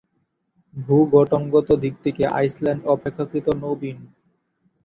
[0.73, 3.97] ভূ-গঠনগত দিক থেকে আইসল্যান্ড অপেক্ষাকৃত নবীন।